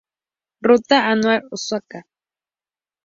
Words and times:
Ruta 0.67 0.97
anular 1.11 1.41
Osaka. 1.59 1.99